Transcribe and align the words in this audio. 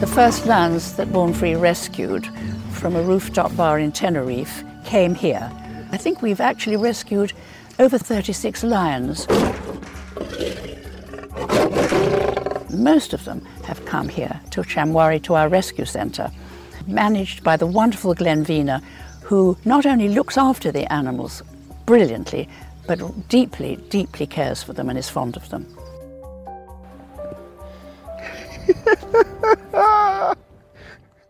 The 0.00 0.06
first 0.06 0.46
lions 0.46 0.94
that 0.94 1.12
Born 1.12 1.34
Free 1.34 1.54
rescued 1.54 2.26
from 2.72 2.96
a 2.96 3.02
rooftop 3.02 3.54
bar 3.54 3.78
in 3.78 3.92
Tenerife 3.92 4.64
came 4.86 5.14
here. 5.14 5.52
I 5.92 5.98
think 5.98 6.22
we've 6.22 6.40
actually 6.40 6.78
rescued 6.78 7.34
over 7.78 7.98
36 7.98 8.64
lions. 8.64 9.28
Most 12.70 13.12
of 13.12 13.26
them 13.26 13.44
have 13.64 13.84
come 13.84 14.08
here 14.08 14.40
to 14.52 14.62
Chamwari 14.62 15.22
to 15.24 15.34
our 15.34 15.50
rescue 15.50 15.84
centre, 15.84 16.30
managed 16.86 17.42
by 17.42 17.56
the 17.56 17.66
wonderful 17.66 18.14
Glenn 18.14 18.44
Vina, 18.44 18.82
who 19.22 19.56
not 19.64 19.86
only 19.86 20.08
looks 20.08 20.36
after 20.38 20.72
the 20.72 20.90
animals 20.92 21.42
brilliantly, 21.86 22.48
but 22.86 22.98
deeply, 23.28 23.76
deeply 23.88 24.26
cares 24.26 24.62
for 24.62 24.72
them 24.72 24.88
and 24.88 24.98
is 24.98 25.08
fond 25.08 25.36
of 25.36 25.48
them. 25.50 25.66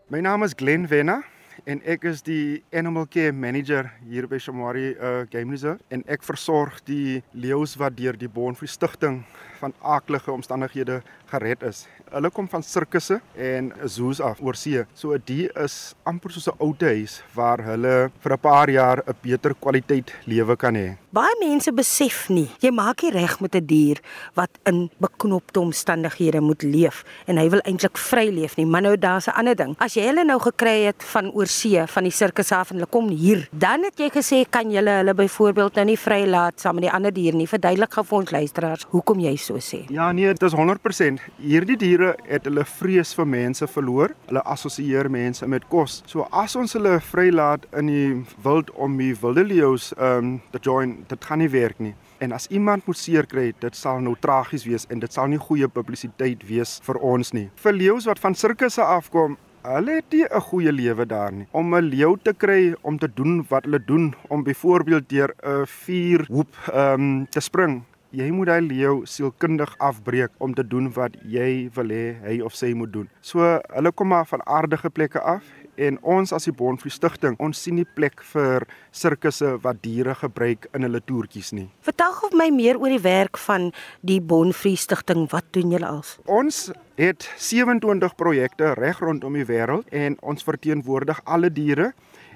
My 0.09 0.19
naam 0.19 0.43
is 0.43 0.53
Glenn 0.53 0.87
Venna 0.87 1.23
en 1.69 1.81
ek 1.85 2.03
is 2.09 2.21
die 2.25 2.63
Animal 2.73 3.05
Care 3.07 3.31
Manager 3.31 3.91
hier 4.09 4.27
by 4.27 4.39
Shamwari 4.41 4.95
uh, 4.97 5.23
Game 5.29 5.53
Reserve 5.53 5.79
en 5.93 6.03
ek 6.09 6.25
versorg 6.25 6.81
die 6.87 7.21
leeu's 7.31 7.77
wat 7.79 7.95
deur 7.99 8.17
die 8.17 8.29
Bonfree 8.29 8.69
Stichting 8.69 9.21
van 9.61 9.73
aaklige 9.81 10.31
omstandighede 10.33 11.01
gered 11.31 11.63
is. 11.63 11.85
Hulle 12.11 12.27
kom 12.29 12.47
van 12.51 12.63
sirkusse 12.63 13.21
en 13.39 13.69
zoos 13.87 14.19
af 14.19 14.41
oor 14.43 14.57
see. 14.59 14.81
So 14.99 15.15
die 15.15 15.45
is 15.63 15.95
amper 16.03 16.31
soos 16.31 16.49
'n 16.51 16.59
ou 16.59 16.75
huis 16.79 17.23
waar 17.33 17.63
hulle 17.63 18.11
vir 18.23 18.33
'n 18.33 18.39
paar 18.39 18.69
jaar 18.69 19.03
'n 19.07 19.15
beter 19.23 19.53
kwaliteit 19.53 20.11
lewe 20.25 20.55
kan 20.57 20.75
hê. 20.75 20.97
Baie 21.11 21.35
mense 21.39 21.71
besef 21.71 22.29
nie, 22.29 22.49
jy 22.59 22.71
maak 22.71 23.03
nie 23.03 23.11
reg 23.11 23.39
met 23.41 23.55
'n 23.55 23.65
dier 23.65 23.99
wat 24.35 24.49
in 24.65 24.89
beknopte 24.99 25.59
omstandighede 25.59 26.41
moet 26.41 26.63
leef 26.63 27.03
en 27.27 27.37
hy 27.37 27.49
wil 27.49 27.61
eintlik 27.65 27.97
vry 27.97 28.29
leef 28.29 28.57
nie. 28.57 28.65
Maar 28.65 28.81
nou 28.81 28.97
daar's 28.97 29.27
'n 29.27 29.35
ander 29.35 29.55
ding. 29.55 29.75
As 29.79 29.93
jy 29.93 30.03
hulle 30.07 30.23
nou 30.23 30.39
gekry 30.39 30.85
het 30.85 31.03
van 31.03 31.31
oorsee, 31.31 31.87
van 31.87 32.03
die 32.03 32.11
sirkus 32.11 32.51
af 32.51 32.71
en 32.71 32.77
hulle 32.77 32.89
kom 32.89 33.09
hier, 33.09 33.47
dan 33.51 33.83
het 33.83 33.97
jy 33.97 34.09
gesê 34.09 34.49
kan 34.49 34.71
jy 34.71 34.83
hulle 34.83 35.13
byvoorbeeld 35.13 35.75
nou 35.75 35.85
nie 35.85 35.97
vrylaat 35.97 36.59
saam 36.59 36.75
met 36.75 36.83
die 36.83 36.91
ander 36.91 37.13
diere 37.13 37.37
nie. 37.37 37.47
Verduidelik 37.47 37.93
gou 37.93 38.03
vir 38.03 38.17
ons 38.19 38.31
luisteraars, 38.31 38.85
hoekom 38.89 39.19
jy 39.19 39.35
so 39.35 39.55
sê? 39.55 39.85
Ja 39.89 40.11
nee, 40.11 40.27
dit 40.27 40.43
is 40.43 40.53
100%. 40.53 41.21
Hierdie 41.37 41.77
diere 42.01 42.15
het 42.25 42.47
hulle 42.49 42.63
vrees 42.65 43.13
vir 43.17 43.27
mense 43.29 43.67
verloor. 43.69 44.13
Hulle 44.29 44.41
assosieer 44.49 45.09
mense 45.11 45.47
met 45.47 45.67
kos. 45.69 46.01
So 46.09 46.25
as 46.31 46.55
ons 46.57 46.73
hulle 46.77 46.97
vrylaat 47.11 47.67
in 47.77 47.91
die 47.91 48.07
wild 48.43 48.71
om 48.75 48.97
die 48.97 49.13
wilde 49.21 49.45
leeu's 49.45 49.91
um 49.97 50.39
te 50.51 50.61
join, 50.61 51.01
dit 51.09 51.29
gaan 51.29 51.41
nie 51.43 51.51
werk 51.51 51.79
nie. 51.79 51.93
En 52.21 52.33
as 52.37 52.47
iemand 52.53 52.85
moet 52.87 52.97
seer 52.97 53.25
kry, 53.25 53.51
dit 53.59 53.77
sal 53.77 54.01
nou 54.01 54.15
tragies 54.21 54.65
wees 54.65 54.87
en 54.89 55.01
dit 55.01 55.13
sal 55.13 55.29
nie 55.29 55.41
goeie 55.41 55.69
publisiteit 55.69 56.43
wees 56.49 56.79
vir 56.85 57.01
ons 57.01 57.33
nie. 57.33 57.49
Vir 57.61 57.77
leeu's 57.77 58.09
wat 58.09 58.21
van 58.21 58.37
sirkusse 58.37 58.83
afkom, 58.83 59.37
Hulle 59.61 59.99
het 59.99 60.09
nie 60.09 60.25
'n 60.25 60.41
goeie 60.41 60.71
lewe 60.71 61.05
daar 61.05 61.31
nie. 61.31 61.45
Om 61.51 61.75
'n 61.75 61.89
leeu 61.93 62.17
te 62.23 62.33
kry 62.33 62.73
om 62.81 62.97
te 62.97 63.07
doen 63.13 63.45
wat 63.49 63.63
hulle 63.63 63.79
doen, 63.85 64.15
om 64.27 64.43
byvoorbeeld 64.43 65.09
deur 65.09 65.35
'n 65.43 65.65
vuur 65.65 66.25
hoep 66.27 66.55
ehm 66.73 66.93
um, 66.93 67.27
te 67.29 67.39
spring, 67.39 67.83
jy 68.11 68.27
moet 68.35 68.49
daai 68.51 68.61
leeu 68.65 69.01
sielkundig 69.07 69.71
afbreek 69.79 70.31
om 70.43 70.53
te 70.55 70.63
doen 70.67 70.89
wat 70.95 71.15
jy 71.23 71.69
wil 71.75 71.93
hê 71.95 72.05
hy 72.25 72.37
of 72.45 72.55
sy 72.57 72.73
moet 72.75 72.91
doen. 72.93 73.09
So 73.23 73.39
hulle 73.41 73.91
kom 73.95 74.11
maar 74.11 74.27
van 74.27 74.43
aardige 74.45 74.91
plekke 74.91 75.21
af 75.23 75.47
en 75.81 75.97
ons 76.03 76.33
as 76.35 76.45
die 76.45 76.53
Bonfree 76.53 76.93
Stichting, 76.93 77.37
ons 77.41 77.57
sien 77.63 77.77
nie 77.79 77.87
plek 77.87 78.21
vir 78.33 78.67
sirkusse 78.95 79.55
wat 79.63 79.81
diere 79.85 80.13
gebruik 80.19 80.67
in 80.75 80.85
hulle 80.85 81.01
toertjies 81.07 81.53
nie. 81.57 81.69
Vertel 81.85 82.13
gou 82.19 82.31
my 82.37 82.49
meer 82.53 82.79
oor 82.81 82.91
die 82.91 83.01
werk 83.01 83.39
van 83.47 83.71
die 84.05 84.19
Bonfree 84.19 84.79
Stichting. 84.79 85.27
Wat 85.31 85.47
doen 85.55 85.73
julle 85.73 85.87
als? 85.87 86.17
Ons 86.27 86.69
het 86.99 87.25
27 87.39 88.17
projekte 88.19 88.75
reg 88.77 88.99
rondom 89.01 89.39
die 89.39 89.47
wêreld 89.47 89.87
en 89.95 90.19
ons 90.21 90.45
verteenwoordig 90.45 91.23
alle 91.25 91.49
diere 91.53 91.91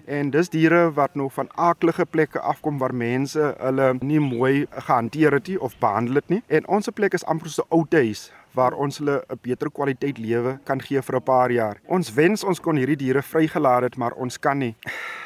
En 0.05 0.29
dis 0.29 0.49
diere 0.49 0.91
wat 0.93 1.15
nog 1.15 1.33
van 1.33 1.47
aaklige 1.57 2.05
plekke 2.05 2.39
afkom 2.39 2.77
waar 2.77 2.93
mense 2.93 3.55
hulle 3.57 3.95
nie 3.99 4.19
mooi 4.19 4.67
gehanteer 4.69 5.33
het 5.33 5.47
nie 5.47 5.57
of 5.61 5.77
behandel 5.81 6.21
het 6.21 6.29
nie. 6.29 6.41
En 6.47 6.67
ons 6.67 6.89
plek 6.93 7.17
is 7.17 7.25
amper 7.25 7.49
so 7.49 7.63
'n 7.63 7.73
ou 7.73 7.85
huis 7.89 8.31
waar 8.53 8.73
ons 8.73 8.97
hulle 8.97 9.23
'n 9.29 9.39
beter 9.41 9.71
kwaliteit 9.71 10.17
lewe 10.17 10.59
kan 10.63 10.81
gee 10.81 11.01
vir 11.01 11.15
'n 11.15 11.23
paar 11.23 11.51
jaar. 11.51 11.81
Ons 11.87 12.13
wens 12.13 12.43
ons 12.43 12.59
kon 12.59 12.75
hierdie 12.75 12.95
diere 12.95 13.21
vrygelaat 13.21 13.81
het, 13.81 13.97
maar 13.97 14.11
ons 14.11 14.39
kan 14.39 14.57
nie. 14.57 14.75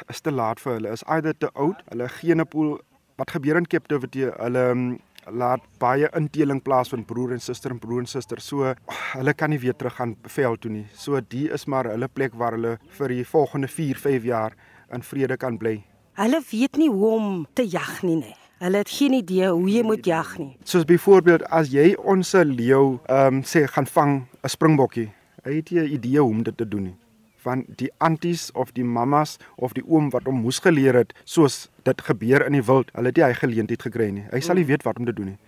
Is 0.08 0.20
te 0.20 0.32
laat 0.32 0.60
vir 0.60 0.72
hulle. 0.72 0.92
Is 0.92 1.04
either 1.04 1.38
te 1.38 1.50
oud, 1.52 1.76
hulle 1.88 2.08
genepool 2.08 2.80
wat 3.16 3.30
gebeur 3.30 3.56
in 3.56 3.66
Captivity, 3.66 4.20
hulle 4.20 4.74
mm, 4.74 4.98
laat 5.26 5.60
baie 5.78 6.08
inteling 6.16 6.62
plaasvind 6.62 7.06
broer 7.06 7.32
en 7.32 7.40
suster 7.40 7.70
en 7.70 7.78
broer 7.78 8.00
en 8.00 8.06
suster. 8.06 8.40
So 8.40 8.74
hulle 9.12 9.34
kan 9.34 9.50
nie 9.50 9.58
weer 9.58 9.76
terug 9.76 9.94
gaan 9.94 10.16
veld 10.22 10.60
toe 10.60 10.70
nie. 10.70 10.86
So 10.92 11.20
die 11.20 11.48
is 11.52 11.66
maar 11.66 11.84
hulle 11.84 12.08
plek 12.08 12.34
waar 12.34 12.52
hulle 12.52 12.78
vir 12.98 13.08
die 13.08 13.24
volgende 13.24 13.68
4, 13.68 13.96
5 13.96 14.24
jaar 14.24 14.56
in 14.92 15.02
vrede 15.02 15.36
kan 15.36 15.56
bly. 15.58 15.82
Hulle 16.20 16.40
weet 16.50 16.76
nie 16.76 16.90
hoe 16.90 17.10
om 17.16 17.46
te 17.52 17.66
jag 17.68 18.02
nie, 18.02 18.16
nee. 18.16 18.36
Hulle 18.60 18.82
het 18.82 18.90
geen 18.92 19.12
idee 19.16 19.48
hoe 19.48 19.70
jy 19.70 19.82
moet 19.82 20.04
jag 20.06 20.34
nie. 20.38 20.56
Soos 20.68 20.84
byvoorbeeld 20.84 21.46
as 21.48 21.70
jy 21.72 21.94
ons 21.96 22.32
leeu 22.32 22.98
ehm 23.06 23.40
um, 23.40 23.42
sê 23.42 23.64
gaan 23.66 23.86
vang 23.86 24.26
'n 24.42 24.48
springbokkie. 24.48 25.08
Hy 25.44 25.54
het 25.54 25.70
nie 25.70 25.80
'n 25.80 25.92
idee 25.92 26.20
hoe 26.20 26.30
om 26.30 26.42
dit 26.42 26.56
te 26.56 26.68
doen 26.68 26.82
nie. 26.82 26.96
Van 27.36 27.64
die 27.76 27.90
anties 27.98 28.52
of 28.52 28.72
die 28.72 28.84
mammas 28.84 29.38
of 29.56 29.72
die 29.72 29.84
oom 29.88 30.10
wat 30.10 30.24
hom 30.24 30.40
moes 30.40 30.58
geleer 30.58 30.94
het 30.94 31.14
soos 31.24 31.70
dit 31.82 32.00
gebeur 32.00 32.46
in 32.46 32.52
die 32.52 32.62
wild, 32.62 32.90
hulle 32.92 33.06
het 33.06 33.16
nie 33.16 33.24
hy 33.24 33.32
geleentheid 33.32 33.82
gekry 33.82 34.10
nie. 34.10 34.24
Hy 34.30 34.40
sal 34.40 34.54
nie 34.54 34.66
weet 34.66 34.82
wat 34.82 34.98
om 34.98 35.04
te 35.04 35.12
doen 35.12 35.26
nie 35.26 35.38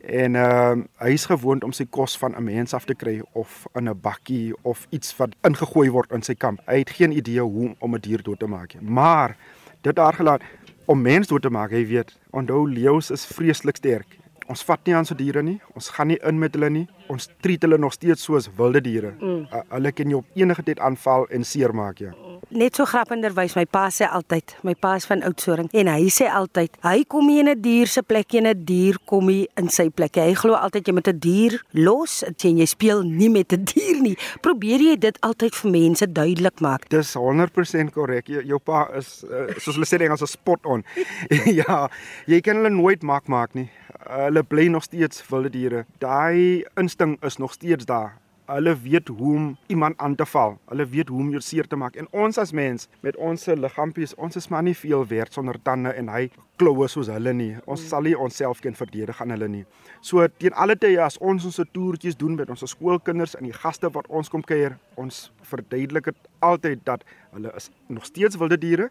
en 0.00 0.34
ehm 0.36 0.78
uh, 0.78 0.84
hy 1.02 1.12
is 1.12 1.26
gewoond 1.26 1.64
om 1.64 1.72
sy 1.72 1.86
kos 1.90 2.18
van 2.18 2.34
'n 2.36 2.44
mens 2.44 2.74
af 2.74 2.84
te 2.84 2.94
kry 2.94 3.22
of 3.32 3.66
in 3.74 3.88
'n 3.88 4.00
bakkie 4.00 4.54
of 4.62 4.86
iets 4.90 5.16
wat 5.16 5.34
ingegooi 5.42 5.90
word 5.90 6.12
in 6.12 6.22
sy 6.22 6.34
kamp. 6.34 6.60
Hy 6.66 6.78
het 6.78 6.90
geen 6.90 7.12
idee 7.12 7.40
hoe 7.40 7.74
om 7.78 7.94
'n 7.94 8.00
dier 8.00 8.22
dood 8.22 8.38
te 8.38 8.46
maak 8.46 8.74
nie. 8.74 8.90
Maar 8.90 9.36
dit 9.82 9.96
daar 9.96 10.14
gelaat 10.14 10.42
om 10.84 11.02
mens 11.02 11.26
dood 11.26 11.42
te 11.42 11.50
maak, 11.50 11.70
hy 11.70 11.86
weet. 11.86 12.18
Onthou 12.30 12.70
leeu's 12.70 13.10
is 13.10 13.26
vreeslik 13.26 13.76
sterk. 13.76 14.18
Ons 14.46 14.64
vat 14.64 14.80
nie 14.84 14.94
aan 14.94 15.04
so 15.04 15.14
diere 15.14 15.42
nie. 15.42 15.60
Ons 15.74 15.88
gaan 15.88 16.06
nie 16.06 16.18
in 16.22 16.38
met 16.38 16.54
hulle 16.54 16.70
nie. 16.70 16.88
Ons 17.08 17.28
treat 17.40 17.62
hulle 17.62 17.78
nog 17.78 17.92
steeds 17.92 18.22
soos 18.22 18.48
wilde 18.56 18.80
diere. 18.80 19.12
Mm. 19.20 19.46
Uh, 19.52 19.60
hulle 19.68 19.92
kan 19.92 20.08
jou 20.08 20.18
op 20.18 20.26
enige 20.34 20.62
tyd 20.62 20.78
aanval 20.78 21.26
en 21.28 21.44
seermaak, 21.44 21.98
ja. 21.98 22.10
Mm 22.10 22.27
net 22.50 22.78
so 22.78 22.86
grappenderwys 22.88 23.54
my 23.58 23.64
pa 23.68 23.88
sê 23.92 24.06
altyd, 24.08 24.54
my 24.64 24.74
pa 24.78 24.94
is 24.98 25.06
van 25.08 25.22
Oudtshoorn 25.26 25.68
en 25.76 25.90
hy 25.90 26.08
sê 26.12 26.28
altyd, 26.32 26.78
hy 26.84 27.04
kom 27.10 27.26
nie 27.28 27.40
in 27.40 27.48
'n 27.48 27.60
dier 27.60 27.86
se 27.86 28.02
plek 28.02 28.32
nie, 28.32 28.48
'n 28.48 28.64
dier 28.64 28.96
kom 29.06 29.26
nie 29.26 29.48
in 29.56 29.68
sy 29.68 29.88
plek. 29.90 30.16
Hy 30.16 30.34
glo 30.34 30.54
altyd 30.54 30.88
jy 30.88 30.94
moet 30.94 31.08
'n 31.08 31.18
dier 31.18 31.60
los, 31.74 32.24
sien 32.38 32.58
jy 32.58 32.66
speel 32.66 33.02
nie 33.02 33.28
met 33.28 33.52
'n 33.52 33.64
dier 33.64 34.00
nie. 34.00 34.16
Probeer 34.40 34.80
jy 34.80 34.96
dit 34.96 35.18
altyd 35.20 35.54
vir 35.54 35.70
mense 35.70 36.06
duidelik 36.06 36.60
maak. 36.60 36.88
Dis 36.88 37.14
100% 37.14 37.92
korrek. 37.92 38.26
Jou, 38.26 38.42
jou 38.42 38.58
pa 38.58 38.88
is 38.94 39.24
uh, 39.24 39.52
soos 39.58 39.74
hulle 39.74 39.86
sê 39.86 39.94
in 39.96 40.02
Engels 40.02 40.22
'n 40.22 40.26
spot 40.26 40.64
on. 40.66 40.84
ja, 41.60 41.88
jy 42.26 42.40
kan 42.40 42.56
hulle 42.56 42.70
nooit 42.70 43.02
maak 43.02 43.28
maak 43.28 43.54
nie. 43.54 43.70
Hulle 44.08 44.42
bly 44.42 44.68
nog 44.68 44.84
steeds 44.84 45.22
wilde 45.28 45.50
diere. 45.50 45.84
Daai 45.98 46.64
insting 46.76 47.18
is 47.22 47.36
nog 47.36 47.52
steeds 47.52 47.84
daar 47.84 48.16
hulle 48.48 48.74
weet 48.82 49.08
hoe 49.08 49.34
om 49.36 49.56
iemand 49.66 49.98
aan 49.98 50.14
te 50.14 50.26
val. 50.26 50.58
Hulle 50.68 50.86
weet 50.88 51.08
hoe 51.08 51.20
om 51.20 51.30
jou 51.30 51.40
seer 51.44 51.66
te 51.68 51.76
maak. 51.76 51.96
En 51.96 52.08
ons 52.10 52.38
as 52.38 52.52
mens 52.52 52.88
met 53.00 53.16
ons 53.16 53.46
liggaampies, 53.46 54.14
ons 54.14 54.36
is 54.36 54.48
maar 54.48 54.62
nie 54.62 54.76
veel 54.76 55.06
werd 55.06 55.32
sonder 55.32 55.58
tande 55.62 55.92
en 55.92 56.08
hy 56.08 56.28
kloue 56.58 56.88
soos 56.88 57.10
hulle 57.12 57.32
nie. 57.36 57.52
Ons 57.66 57.84
sal 57.90 58.02
nie 58.08 58.16
onsself 58.18 58.62
kan 58.64 58.74
verdedig 58.74 59.20
aan 59.22 59.34
hulle 59.36 59.48
nie. 59.48 59.64
So 60.00 60.26
teen 60.40 60.56
alle 60.56 60.76
tye 60.80 60.98
as 61.04 61.18
ons 61.20 61.44
ons 61.44 61.60
toertjies 61.72 62.16
doen 62.18 62.34
met 62.38 62.50
ons 62.50 62.64
skoolkinders 62.72 63.36
en 63.38 63.46
die 63.46 63.54
gaste 63.54 63.90
wat 63.94 64.08
ons 64.08 64.32
kom 64.32 64.42
kuier, 64.42 64.78
ons 64.96 65.28
verduidelik 65.48 66.10
dit 66.10 66.28
altyd 66.44 66.84
dat 66.86 67.04
hulle 67.34 67.52
is 67.56 67.70
nog 67.86 68.06
steeds 68.06 68.38
wilde 68.40 68.58
diere 68.60 68.88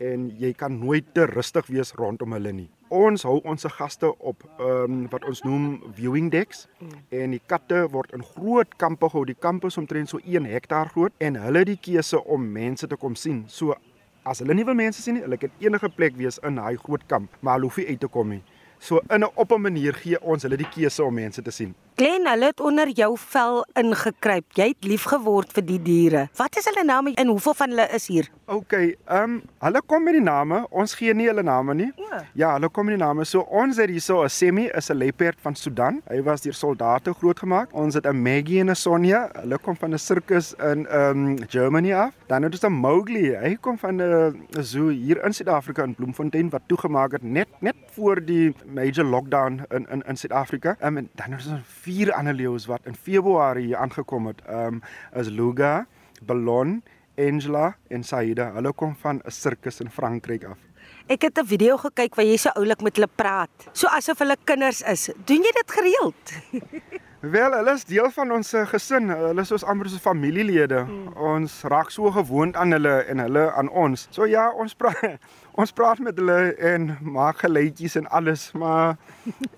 en 0.00 0.28
jy 0.40 0.52
kan 0.56 0.78
nooit 0.78 1.14
te 1.14 1.26
rustig 1.30 1.68
wees 1.72 1.92
rondom 1.98 2.32
hulle 2.36 2.52
nie. 2.52 2.68
Ons 2.90 3.22
hou 3.22 3.36
ons 3.46 3.66
gaste 3.76 4.08
op 4.18 4.42
ehm 4.58 4.96
um, 4.96 5.02
wat 5.12 5.24
ons 5.28 5.42
noem 5.46 5.66
viewing 5.94 6.30
decks 6.32 6.66
en 7.14 7.36
die 7.36 7.42
katte 7.46 7.84
word 7.92 8.12
in 8.16 8.24
groot 8.34 8.74
kampe 8.76 9.08
gehou. 9.12 9.24
Die 9.28 9.38
kampe 9.38 9.70
is 9.70 9.78
omtrent 9.78 10.10
so 10.10 10.18
1 10.24 10.48
hektaar 10.50 10.90
groot 10.94 11.12
en 11.18 11.38
hulle 11.38 11.64
het 11.64 11.70
die 11.70 11.80
keuse 11.90 12.24
om 12.24 12.50
mense 12.52 12.86
te 12.86 12.96
kom 12.96 13.14
sien. 13.14 13.44
So 13.46 13.76
as 14.24 14.42
hulle 14.42 14.54
nie 14.54 14.64
wil 14.64 14.74
mense 14.78 15.02
sien 15.02 15.16
nie, 15.18 15.24
hulle 15.24 15.38
kan 15.40 15.52
enige 15.62 15.88
plek 15.94 16.16
wees 16.18 16.40
in 16.46 16.58
daai 16.60 16.76
groot 16.76 17.06
kamp, 17.08 17.30
maar 17.40 17.58
hulle 17.58 17.70
hoef 17.70 17.78
nie 17.80 17.88
uit 17.92 18.00
te 18.00 18.08
kom 18.08 18.34
nie. 18.36 18.42
So 18.80 19.00
in 19.10 19.20
'n 19.20 19.30
op 19.34 19.52
'n 19.52 19.60
manier 19.60 19.94
gee 19.94 20.20
ons 20.22 20.42
hulle 20.42 20.56
die 20.56 20.68
keuse 20.68 21.04
om 21.04 21.14
mense 21.14 21.42
te 21.42 21.50
sien. 21.50 21.74
Glen, 21.96 22.26
hulle 22.26 22.44
het 22.44 22.60
onder 22.60 22.88
jou 22.88 23.16
vel 23.18 23.66
ingekruip. 23.72 24.44
Jy 24.56 24.68
het 24.68 24.84
lief 24.84 25.02
geword 25.02 25.52
vir 25.52 25.64
die 25.66 25.82
diere. 25.82 26.28
Wat 26.36 26.56
is 26.56 26.64
hulle 26.64 26.84
name 26.84 27.12
en 27.14 27.26
hoeveel 27.26 27.54
van 27.54 27.68
hulle 27.68 27.88
is 27.92 28.06
hier? 28.06 28.28
OK, 28.46 28.72
ehm 28.72 28.96
um, 29.22 29.42
hulle 29.58 29.82
kom 29.86 30.02
met 30.02 30.14
die 30.14 30.22
name. 30.22 30.66
Ons 30.70 30.94
gee 30.94 31.14
nie 31.14 31.26
hulle 31.26 31.42
name 31.42 31.74
nie. 31.74 31.92
Ja. 31.96 32.24
Ja, 32.34 32.52
hulle 32.52 32.68
kom 32.68 32.86
met 32.86 32.96
die 32.96 33.04
name. 33.04 33.24
So 33.24 33.40
ons 33.40 33.76
het 33.76 33.90
hierso 33.90 34.24
'n 34.24 34.28
Semi 34.28 34.66
is 34.68 34.90
'n 34.90 34.96
leopard 34.96 35.36
van 35.40 35.54
Sudan. 35.54 36.00
Hy 36.08 36.22
was 36.22 36.40
deur 36.40 36.54
soldate 36.54 37.12
grootgemaak. 37.12 37.74
Ons 37.74 37.94
het 37.94 38.06
'n 38.06 38.22
Maggie 38.22 38.60
en 38.60 38.70
'n 38.70 38.74
Sonja. 38.74 39.30
Hulle 39.40 39.58
kom 39.58 39.76
van 39.76 39.92
'n 39.92 39.98
sirkus 39.98 40.54
in 40.54 40.86
ehm 40.86 41.26
um, 41.26 41.38
Germany 41.48 41.92
af. 41.92 42.19
Dan 42.30 42.42
het 42.42 42.52
ons 42.52 42.62
'n 42.62 42.72
Mowgli. 42.72 43.34
Hy 43.34 43.56
kom 43.60 43.78
van 43.78 43.96
'n 44.02 44.62
zoo 44.62 44.88
hier 44.88 45.24
in 45.24 45.32
Suid-Afrika 45.32 45.82
in 45.82 45.94
Bloemfontein 45.94 46.50
wat 46.50 46.62
toegemaak 46.66 47.12
het 47.12 47.22
net 47.22 47.48
net 47.58 47.74
voor 47.90 48.24
die 48.24 48.54
major 48.66 49.04
lockdown 49.04 49.62
in 49.68 49.86
in 49.90 50.02
in 50.02 50.16
Suid-Afrika. 50.16 50.76
Um, 50.82 50.96
en 50.96 51.08
dan 51.14 51.32
is 51.32 51.48
daar 51.48 51.62
vier 51.64 52.12
ander 52.12 52.34
leeu's 52.34 52.66
wat 52.66 52.80
in 52.84 52.94
Februarie 52.94 53.66
hier 53.66 53.76
aangekom 53.76 54.26
het. 54.26 54.42
Um, 54.50 54.82
is 55.14 55.28
Luga, 55.28 55.86
Ballon, 56.22 56.82
Angela 57.18 57.76
en 57.88 58.04
Saida. 58.04 58.52
Hulle 58.52 58.72
kom 58.72 58.96
van 58.96 59.20
'n 59.24 59.30
sirkus 59.30 59.80
in 59.80 59.90
Frankryk 59.90 60.44
af. 60.44 60.58
Ek 61.06 61.22
het 61.22 61.38
'n 61.38 61.46
video 61.46 61.76
gekyk 61.76 62.14
waar 62.14 62.26
jy 62.26 62.36
so 62.36 62.48
oulik 62.48 62.82
met 62.82 62.96
hulle 62.96 63.10
praat, 63.14 63.50
so 63.72 63.86
asof 63.86 64.18
hulle 64.18 64.36
kinders 64.44 64.82
is. 64.82 65.10
Doen 65.24 65.42
jy 65.42 65.52
dit 65.52 65.70
gereeld? 65.70 66.32
Wel, 67.20 67.52
hulle 67.52 67.72
is 67.76 67.82
deel 67.84 68.06
van 68.10 68.30
ons 68.32 68.52
eh, 68.56 68.62
gesin. 68.70 69.10
Hulle 69.12 69.42
is 69.44 69.50
ons 69.52 69.64
amper 69.68 69.90
so 69.92 70.00
familielede. 70.00 70.78
Hmm. 70.88 71.10
Ons 71.20 71.58
raak 71.68 71.90
so 71.92 72.08
gewoond 72.16 72.56
aan 72.56 72.72
hulle 72.72 72.94
en 73.12 73.20
hulle 73.20 73.42
aan 73.60 73.68
ons. 73.68 74.06
So 74.16 74.24
ja, 74.24 74.46
ons 74.56 74.72
praat 74.74 75.20
ons 75.60 75.72
praat 75.76 76.00
met 76.00 76.16
hulle 76.16 76.54
en 76.56 76.94
maak 77.04 77.42
geluidjies 77.44 77.98
en 78.00 78.08
alles, 78.08 78.46
maar 78.56 78.96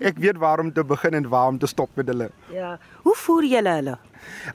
ek 0.03 0.19
weet 0.19 0.41
waar 0.43 0.59
om 0.59 0.73
te 0.75 0.83
begin 0.83 1.15
en 1.15 1.29
waar 1.31 1.53
om 1.53 1.61
te 1.61 1.69
stop 1.71 1.95
met 1.95 2.11
hulle. 2.11 2.27
Ja. 2.51 2.75
Hoe 3.07 3.15
voer 3.23 3.47
julle 3.55 3.79
hulle? 3.79 3.95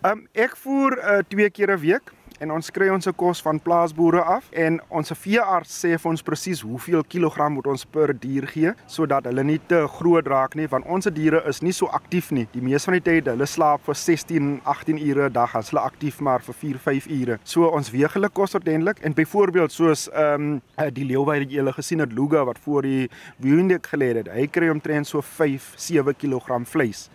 Ehm 0.03 0.13
um, 0.13 0.23
ek 0.37 0.61
voer 0.61 0.99
uh, 1.01 1.19
twee 1.33 1.49
keer 1.49 1.73
'n 1.79 1.81
week 1.81 2.13
en 2.43 2.53
ons 2.55 2.71
kry 2.75 2.89
ons 2.93 3.09
kos 3.19 3.41
van 3.43 3.59
plaasboere 3.63 4.23
af 4.37 4.49
en 4.65 4.79
ons 4.95 5.13
veearts 5.23 5.75
sê 5.83 5.95
vir 5.97 6.11
ons 6.11 6.25
presies 6.25 6.63
hoeveel 6.67 7.03
kilogram 7.11 7.57
moet 7.57 7.67
ons 7.71 7.85
per 7.85 8.13
dier 8.15 8.47
gee 8.51 8.75
sodat 8.87 9.27
hulle 9.29 9.45
nie 9.47 9.59
te 9.71 9.81
groot 9.99 10.27
raak 10.31 10.55
nie 10.59 10.69
want 10.71 10.87
ons 10.87 11.11
diere 11.15 11.43
is 11.51 11.63
nie 11.65 11.73
so 11.75 11.89
aktief 11.95 12.31
nie. 12.35 12.47
Die 12.53 12.63
meeste 12.65 12.91
van 12.91 12.99
die 12.99 13.05
tyd 13.07 13.31
hulle 13.33 13.47
slaap 13.49 13.85
vir 13.87 13.99
16, 13.99 14.61
18 14.65 15.01
ure 15.09 15.29
'n 15.29 15.33
dag, 15.33 15.55
as 15.57 15.71
hulle 15.71 15.83
aktief 15.83 16.21
maar 16.21 16.41
vir 16.41 16.55
4, 16.55 16.79
5 16.79 17.07
ure. 17.21 17.39
So 17.45 17.67
ons 17.67 17.91
weeg 17.91 18.13
hulle 18.15 18.29
kos 18.29 18.55
ordentlik 18.55 19.01
en 19.03 19.15
byvoorbeeld 19.15 19.73
soos 19.73 20.09
ehm 20.09 20.61
um, 20.79 20.93
die 20.93 21.05
leeu 21.05 21.25
wat 21.25 21.43
jy 21.43 21.59
gele 21.59 21.73
gesien 21.73 22.01
het 22.01 22.13
Luga 22.13 22.45
wat 22.45 22.59
voor 22.59 22.83
die 22.83 23.11
woondik 23.39 23.87
gelê 23.87 24.15
het. 24.15 24.29
Hy 24.29 24.47
kry 24.47 24.69
omtrent 24.69 25.07
so 25.07 25.21
5, 25.21 25.75
7 25.77 26.15
kg 26.15 26.63
vleis 26.65 27.09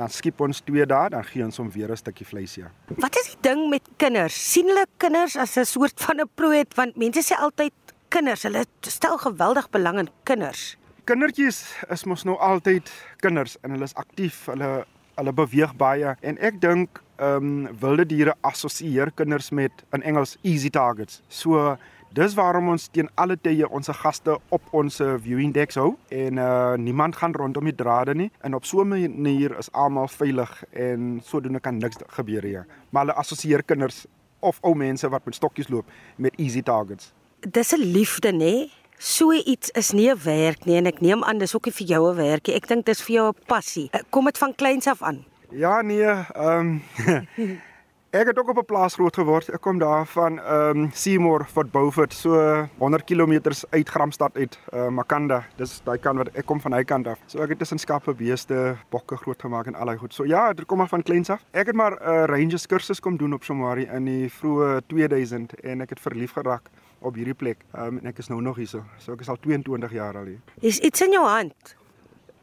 dan 0.00 0.08
skiep 0.12 0.40
ons 0.40 0.62
twee 0.64 0.86
dae, 0.88 1.12
dan 1.12 1.24
gee 1.28 1.44
ons 1.44 1.60
hom 1.60 1.68
weer 1.74 1.90
'n 1.92 1.96
stukkie 1.96 2.26
vleis 2.26 2.54
ja. 2.56 2.70
Wat 2.96 3.16
is 3.20 3.34
die 3.34 3.40
ding 3.42 3.68
met 3.68 3.84
kinders? 3.96 4.34
sien 4.52 4.66
hulle 4.66 4.86
kinders 4.96 5.36
as 5.36 5.56
'n 5.58 5.64
soort 5.64 6.00
van 6.00 6.20
'n 6.20 6.28
prooi 6.34 6.64
want 6.76 6.96
mense 6.96 7.20
sê 7.20 7.36
altyd 7.36 7.72
kinders, 8.08 8.42
hulle 8.42 8.64
stel 8.80 9.18
geweldig 9.18 9.70
belang 9.70 9.98
in 9.98 10.08
kinders. 10.24 10.76
Kindertjies 11.04 11.64
is 11.90 12.04
mos 12.04 12.24
nou 12.24 12.36
altyd 12.38 12.90
kinders 13.20 13.56
en 13.62 13.70
hulle 13.70 13.84
is 13.84 13.94
aktief, 13.94 14.46
hulle 14.46 14.84
hulle 15.16 15.32
beweeg 15.32 15.76
baie 15.76 16.16
en 16.22 16.38
ek 16.38 16.60
dink 16.60 17.02
ehm 17.18 17.36
um, 17.36 17.78
wilde 17.80 18.06
diere 18.06 18.34
assosieer 18.40 19.10
kinders 19.14 19.50
met 19.50 19.72
in 19.92 20.02
Engels 20.02 20.38
easy 20.42 20.70
targets. 20.70 21.22
So 21.28 21.76
Dis 22.10 22.32
waarom 22.34 22.72
ons 22.72 22.88
teen 22.90 23.06
alle 23.14 23.36
tye 23.38 23.68
ons 23.70 23.86
gaste 24.00 24.34
op 24.50 24.72
ons 24.74 24.96
viewing 25.22 25.52
decks 25.54 25.76
hou 25.78 25.92
en 26.10 26.40
uh 26.42 26.72
niemand 26.74 27.14
gaan 27.20 27.36
rondom 27.38 27.68
die 27.70 27.74
drade 27.74 28.16
nie 28.18 28.30
en 28.42 28.54
op 28.58 28.64
so 28.66 28.82
'n 28.82 28.88
manier 28.88 29.54
is 29.58 29.70
almal 29.72 30.08
veilig 30.08 30.50
en 30.72 31.20
sodoende 31.22 31.60
kan 31.60 31.78
niks 31.78 31.96
gebeur 32.08 32.42
hier. 32.42 32.66
Maar 32.90 33.04
hulle 33.04 33.14
assosieer 33.14 33.62
kinders 33.62 34.06
of 34.40 34.58
ou 34.60 34.74
mense 34.74 35.08
wat 35.08 35.24
met 35.24 35.34
stokkies 35.34 35.68
loop 35.68 35.86
met 36.16 36.34
easy 36.36 36.62
targets. 36.62 37.12
Dis 37.40 37.72
'n 37.72 37.80
liefde 37.80 38.32
nê? 38.32 38.70
So 38.98 39.32
iets 39.32 39.70
is 39.70 39.92
nie 39.92 40.10
'n 40.10 40.18
werk 40.24 40.64
nie 40.64 40.76
en 40.76 40.86
ek 40.86 41.00
neem 41.00 41.24
aan 41.24 41.38
dis 41.38 41.54
ook 41.54 41.64
nie 41.64 41.74
vir 41.74 41.86
jou 41.86 42.10
'n 42.10 42.16
werkie. 42.16 42.54
Ek 42.54 42.66
dink 42.66 42.86
dis 42.86 43.02
vir 43.02 43.14
jou 43.14 43.28
'n 43.28 43.46
passie. 43.46 43.90
Kom 44.10 44.24
dit 44.24 44.38
van 44.38 44.54
kleins 44.54 44.86
af 44.86 45.02
aan? 45.02 45.24
Ja 45.50 45.82
nee, 45.82 46.04
ehm 46.04 46.80
um, 46.96 47.60
Ek 48.10 48.26
het 48.26 48.38
ook 48.38 48.48
op 48.48 48.56
'n 48.58 48.64
plaas 48.64 48.94
groot 48.94 49.14
geword. 49.14 49.48
Ek 49.48 49.60
kom 49.60 49.78
daar 49.78 50.06
van 50.06 50.38
ehm 50.38 50.76
um, 50.76 50.90
Seymour 50.92 51.44
Fort 51.44 51.70
Beaufort, 51.70 52.12
so 52.12 52.66
100 52.78 53.04
km 53.04 53.40
uit 53.70 53.88
Gramstad 53.88 54.36
uit, 54.36 54.58
uh, 54.74 54.88
Makanda. 54.88 55.44
Dis 55.56 55.80
daai 55.84 55.98
kant 55.98 56.16
wat 56.16 56.28
ek 56.32 56.46
kom 56.46 56.60
van 56.60 56.72
hy 56.72 56.84
kant 56.84 57.06
af. 57.06 57.18
So 57.26 57.38
ek 57.38 57.48
het 57.48 57.58
tussen 57.58 57.78
skape, 57.78 58.14
beeste, 58.14 58.76
bokke 58.88 59.16
groot 59.16 59.40
gemaak 59.40 59.66
en 59.66 59.74
al 59.74 59.86
daai 59.86 59.98
goed. 59.98 60.14
So 60.14 60.24
ja, 60.24 60.52
dit 60.52 60.66
kom 60.66 60.78
maar 60.78 60.88
van 60.88 61.02
kleins 61.02 61.30
af. 61.30 61.44
Ek 61.50 61.66
het 61.66 61.76
maar 61.76 61.92
'n 61.92 62.02
uh, 62.02 62.24
Rangers 62.24 62.66
kursus 62.66 63.00
kom 63.00 63.16
doen 63.16 63.32
op 63.32 63.44
Somari 63.44 63.86
in 63.92 64.04
die 64.04 64.32
vroeë 64.32 64.80
2000 64.86 65.54
en 65.60 65.80
ek 65.80 65.90
het 65.90 66.00
verlief 66.00 66.32
geraak 66.32 66.62
op 66.98 67.14
hierdie 67.14 67.34
plek. 67.34 67.58
Ehm 67.74 67.86
um, 67.86 67.98
en 67.98 68.06
ek 68.06 68.18
is 68.18 68.28
nou 68.28 68.40
nog 68.42 68.56
hier 68.56 68.66
so. 68.66 68.82
So 68.98 69.12
ek 69.12 69.20
is 69.20 69.28
al 69.28 69.38
22 69.40 69.92
jaar 69.92 70.16
al 70.16 70.24
hier. 70.24 70.40
Is 70.60 70.78
iets 70.78 71.00
in 71.00 71.12
jou 71.12 71.26
hand? 71.26 71.76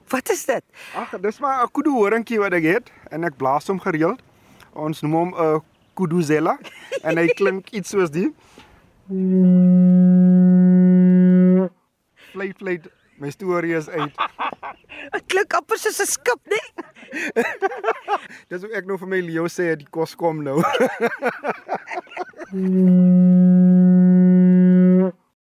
Wat 0.07 0.29
is 0.29 0.45
dit? 0.45 0.63
Ag, 0.95 1.19
dis 1.19 1.39
maar 1.39 1.63
'n 1.63 1.71
kudu 1.71 1.89
horingkie 1.89 2.39
wat 2.39 2.53
ek 2.53 2.63
het 2.63 2.91
en 3.09 3.23
ek 3.23 3.37
blaas 3.37 3.67
hom 3.67 3.79
gereeld 3.79 4.21
ons 4.77 5.01
noem 5.01 5.15
hom 5.17 5.31
'n 5.33 5.55
uh, 5.55 5.59
kuduzela 5.97 6.53
en 7.03 7.17
hy 7.17 7.27
klink 7.33 7.73
iets 7.73 7.89
soos 7.95 8.13
die 8.13 8.29
Fluit 12.31 12.57
fluit 12.59 12.87
my 13.17 13.31
storie 13.31 13.73
is 13.73 13.89
uit. 13.89 14.13
Dit 15.13 15.23
klink 15.31 15.53
amper 15.57 15.77
soos 15.81 16.01
'n 16.01 16.05
skip, 16.05 16.41
né? 16.51 16.61
Dis 18.49 18.61
hoe 18.61 18.73
ek 18.77 18.85
nou 18.85 18.97
vir 19.01 19.07
my 19.07 19.19
Leo 19.23 19.47
sê 19.47 19.75
die 19.79 19.89
kos 19.89 20.15
kom 20.15 20.43
nou. 20.43 20.61